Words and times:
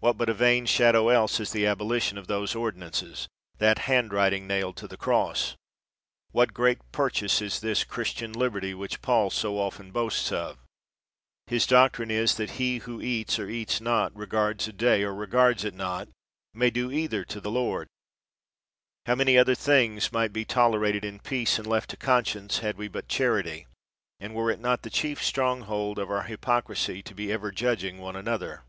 What 0.00 0.18
but 0.18 0.28
a 0.28 0.34
vain 0.34 0.66
shadow 0.66 1.08
else 1.08 1.40
is 1.40 1.52
the 1.52 1.66
abolition 1.66 2.18
of 2.18 2.26
those 2.26 2.54
ordinances, 2.54 3.28
that 3.56 3.78
handwriting 3.88 4.46
nailed 4.46 4.76
to 4.76 4.86
the 4.86 4.98
cross? 4.98 5.56
What 6.32 6.52
great 6.52 6.92
purchase 6.92 7.40
is 7.40 7.60
this 7.60 7.82
Christian 7.82 8.34
liberty 8.34 8.74
which 8.74 9.00
Paul 9.00 9.30
so 9.30 9.58
often 9.58 9.90
boasts 9.90 10.30
of? 10.30 10.58
His 11.46 11.66
doc 11.66 11.94
trine 11.94 12.10
is, 12.10 12.34
that 12.36 12.60
he 12.60 12.76
who 12.80 13.00
eats 13.00 13.38
or 13.38 13.48
eats 13.48 13.80
not, 13.80 14.14
regards 14.14 14.68
a 14.68 14.72
day 14.74 15.02
or 15.02 15.14
regards 15.14 15.64
it 15.64 15.72
not, 15.72 16.08
may 16.52 16.68
do 16.68 16.90
either 16.92 17.24
to 17.24 17.40
the 17.40 17.50
Lord. 17.50 17.88
How 19.06 19.14
many 19.14 19.38
other 19.38 19.54
things 19.54 20.12
might 20.12 20.34
be 20.34 20.44
tolerated 20.44 21.06
in 21.06 21.20
peace, 21.20 21.56
and 21.58 21.66
left 21.66 21.88
to 21.88 21.96
conscience, 21.96 22.58
had 22.58 22.76
we 22.76 22.88
but 22.88 23.08
charity, 23.08 23.66
and 24.20 24.34
were 24.34 24.50
it 24.50 24.60
not 24.60 24.82
the 24.82 24.90
chief 24.90 25.24
stronghold 25.24 25.98
of 25.98 26.10
our 26.10 26.24
hy 26.24 26.36
pocrisy 26.36 27.02
to 27.02 27.14
be 27.14 27.32
ever 27.32 27.50
judging 27.50 27.96
one 27.96 28.14
another 28.14 28.62